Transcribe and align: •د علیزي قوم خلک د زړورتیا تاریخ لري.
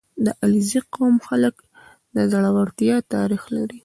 •د 0.25 0.27
علیزي 0.43 0.79
قوم 0.95 1.15
خلک 1.27 1.55
د 2.15 2.17
زړورتیا 2.31 2.97
تاریخ 3.13 3.43
لري. 3.55 3.79